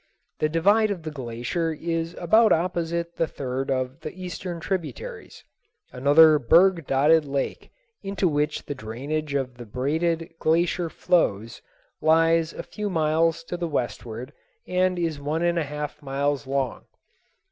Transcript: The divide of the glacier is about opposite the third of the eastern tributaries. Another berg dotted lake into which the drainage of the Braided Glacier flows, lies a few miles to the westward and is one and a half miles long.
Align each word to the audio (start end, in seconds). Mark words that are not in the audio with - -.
The 0.39 0.49
divide 0.49 0.89
of 0.89 1.03
the 1.03 1.11
glacier 1.11 1.71
is 1.73 2.15
about 2.15 2.51
opposite 2.51 3.17
the 3.17 3.27
third 3.27 3.69
of 3.69 3.99
the 3.99 4.11
eastern 4.11 4.59
tributaries. 4.59 5.43
Another 5.91 6.39
berg 6.39 6.87
dotted 6.87 7.23
lake 7.23 7.69
into 8.01 8.27
which 8.27 8.65
the 8.65 8.73
drainage 8.73 9.35
of 9.35 9.57
the 9.57 9.65
Braided 9.67 10.33
Glacier 10.39 10.89
flows, 10.89 11.61
lies 12.01 12.51
a 12.51 12.63
few 12.63 12.89
miles 12.89 13.43
to 13.43 13.57
the 13.57 13.67
westward 13.67 14.33
and 14.67 14.97
is 14.97 15.19
one 15.21 15.43
and 15.43 15.59
a 15.59 15.63
half 15.63 16.01
miles 16.01 16.47
long. 16.47 16.85